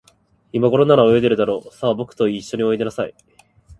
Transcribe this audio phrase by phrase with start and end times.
[0.51, 1.71] いまごろなら、泳いでいるだろう。
[1.71, 3.13] さあ、ぼくといっしょにおいでなさい。